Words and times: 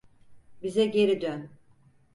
Bize 0.63 0.85
geri 0.85 1.21
dön. 1.21 1.49